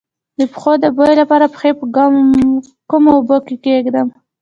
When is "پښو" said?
0.51-0.73